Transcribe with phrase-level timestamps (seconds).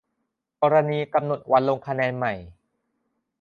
[0.61, 2.33] กรณีกำหนดวันลงคะแนนใหม่